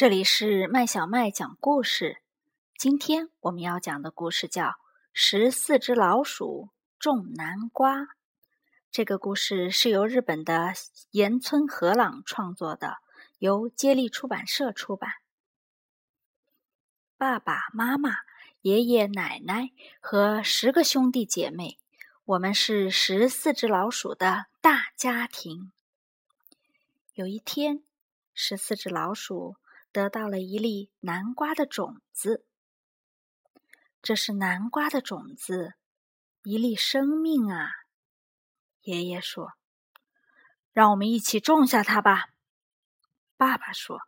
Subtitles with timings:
[0.00, 2.22] 这里是麦小麦讲故事。
[2.78, 4.64] 今天我们要讲的故事叫
[5.12, 7.98] 《十四只老鼠种南瓜》。
[8.90, 10.72] 这个故事是由日本的
[11.10, 12.96] 岩村和朗创作的，
[13.40, 15.10] 由接力出版社出版。
[17.18, 18.12] 爸爸妈妈、
[18.62, 19.68] 爷爷奶奶
[20.00, 21.78] 和十个兄弟姐妹，
[22.24, 25.70] 我们是十四只老鼠的大家庭。
[27.12, 27.82] 有一天，
[28.32, 29.56] 十四只老鼠。
[29.92, 32.46] 得到了一粒南瓜的种子，
[34.00, 35.74] 这是南瓜的种子，
[36.44, 37.70] 一粒生命啊！
[38.82, 39.54] 爷爷说
[40.72, 42.30] ：“让我们一起种下它吧。”
[43.36, 44.02] 爸爸说：“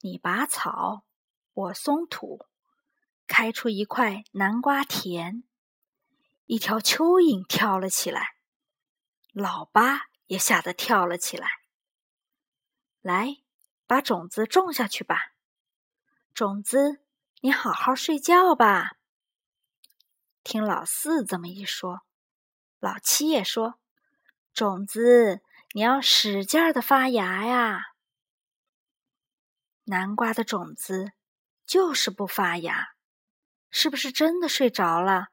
[0.00, 1.04] 你拔草，
[1.52, 2.46] 我松土，
[3.26, 5.42] 开出一块南瓜田。”
[6.46, 8.36] 一条蚯蚓跳了起来，
[9.32, 11.48] 老八也吓得跳了起来。
[13.00, 13.42] 来。
[13.90, 15.32] 把种子种下去吧，
[16.32, 17.02] 种子，
[17.40, 18.92] 你好好睡觉吧。
[20.44, 22.02] 听老四这么一说，
[22.78, 23.80] 老七也说
[24.54, 25.42] ：“种子，
[25.72, 27.80] 你要使劲儿的发芽呀。”
[29.86, 31.10] 南瓜的种子
[31.66, 32.90] 就是不发芽，
[33.70, 35.30] 是不是真的睡着了？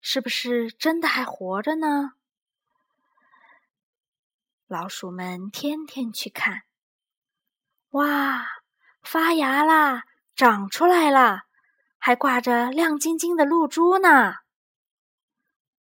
[0.00, 2.14] 是不是真的还活着呢？
[4.66, 6.64] 老鼠们天天去看。
[7.94, 8.44] 哇，
[9.04, 10.02] 发芽啦，
[10.34, 11.46] 长出来啦，
[11.96, 14.38] 还挂着亮晶晶的露珠呢。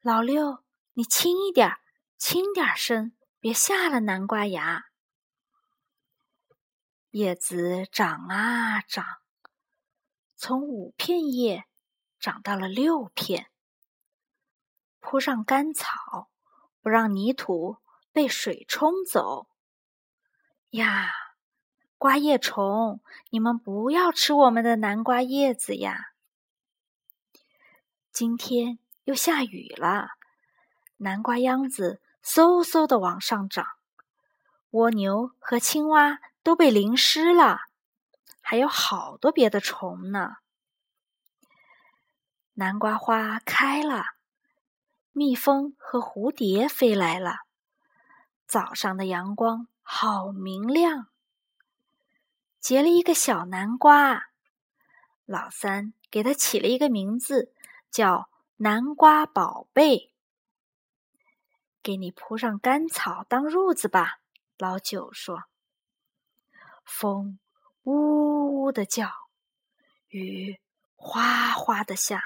[0.03, 1.79] 老六，你轻一点，
[2.19, 4.85] 轻点声，别吓了南瓜芽。
[7.13, 9.07] 叶子长啊长，
[10.37, 11.65] 从五片叶
[12.19, 13.51] 长到了六片。
[15.01, 16.29] 铺上干草，
[16.83, 17.79] 不让泥土
[18.13, 19.47] 被水冲走。
[20.73, 21.11] 呀！
[22.03, 23.01] 瓜叶虫，
[23.31, 26.15] 你们不要吃我们的南瓜叶子呀！
[28.11, 30.09] 今天又下雨了，
[30.97, 33.65] 南瓜秧子嗖嗖的往上长，
[34.71, 37.61] 蜗牛和青蛙都被淋湿了，
[38.41, 40.39] 还有好多别的虫呢。
[42.55, 44.07] 南瓜花开了，
[45.13, 47.37] 蜜蜂和蝴蝶飞来了，
[48.49, 51.12] 早上的阳光好明亮。
[52.63, 54.31] 结了一个小南瓜，
[55.25, 57.53] 老三给它起了一个名字，
[57.91, 60.15] 叫南瓜宝贝。
[61.83, 64.21] 给你铺上干草当褥子吧，
[64.59, 65.43] 老九说。
[66.85, 67.41] 风
[67.83, 69.11] 呜呜的叫，
[70.07, 70.61] 雨
[70.95, 72.23] 哗哗的下，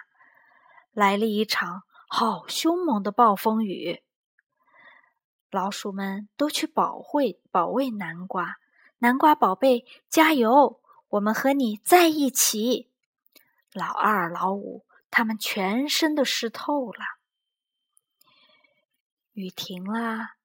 [0.92, 4.02] 来了一场好凶猛的暴风雨。
[5.50, 8.58] 老鼠们都去保卫保卫南瓜。
[8.98, 10.80] 南瓜宝贝，加油！
[11.08, 12.90] 我们和你在一起。
[13.72, 17.04] 老二、老五，他们全身都湿透了。
[19.32, 20.36] 雨停了，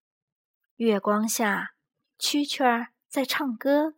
[0.76, 1.74] 月光下，
[2.20, 3.96] 蛐蛐儿在唱歌，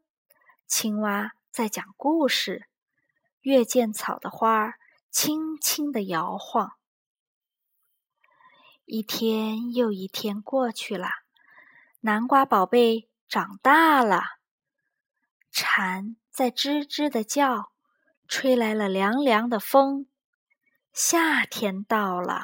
[0.68, 2.68] 青蛙在讲故事，
[3.41, 6.74] 月见草的花儿轻轻的摇晃。
[8.85, 11.09] 一天又一天过去了，
[12.02, 14.43] 南瓜宝贝长大了。
[15.56, 17.72] 蝉在吱吱的叫，
[18.28, 20.08] 吹来了凉凉的风。
[20.91, 22.44] 夏天到了，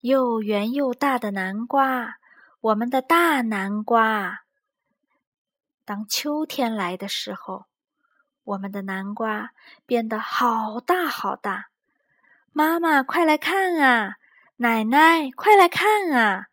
[0.00, 2.16] 又圆又大的南瓜，
[2.60, 4.40] 我们的大南瓜。
[5.86, 7.64] 当秋天来的时候，
[8.44, 9.52] 我们的南瓜
[9.86, 11.70] 变得好大好大。
[12.52, 14.16] 妈妈，快来看啊！
[14.56, 16.48] 奶奶，快来看啊！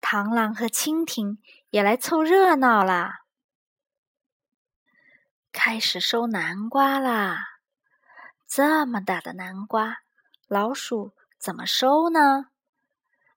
[0.00, 1.38] 螳螂和蜻蜓
[1.70, 3.22] 也来凑热闹啦。
[5.58, 7.38] 开始收南瓜啦！
[8.46, 10.02] 这么大的南瓜，
[10.48, 12.48] 老鼠怎么收呢？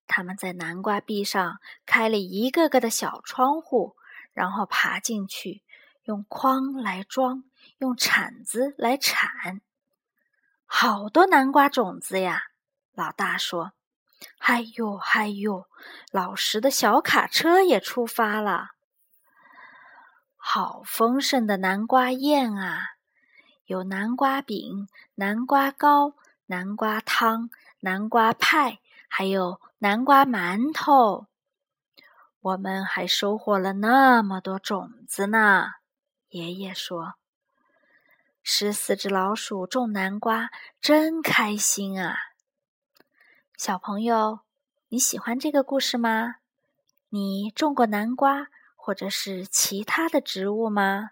[0.05, 3.95] 他们在南瓜壁上开了一个个的小窗户，
[4.33, 5.63] 然后爬进去，
[6.03, 7.45] 用筐来装，
[7.77, 9.61] 用铲子来铲。
[10.65, 12.41] 好多南瓜种子呀！
[12.91, 13.71] 老大说
[14.37, 15.69] ：“嗨哟嗨哟！”
[16.11, 18.71] 老实的小卡车也出发了。
[20.51, 22.95] 好丰盛的南瓜宴啊！
[23.65, 26.15] 有南瓜饼、南瓜糕、
[26.47, 27.51] 南瓜汤、
[27.81, 31.27] 南瓜派，还有南瓜馒头。
[32.41, 35.67] 我们还收获了那么多种子呢。
[36.29, 37.13] 爷爷说
[38.41, 40.49] ：“十四只老鼠种南瓜，
[40.81, 42.15] 真开心啊！”
[43.55, 44.39] 小朋友，
[44.87, 46.37] 你喜欢这个故事吗？
[47.09, 48.47] 你种过南瓜？
[48.81, 51.11] 或者是其他的植物吗？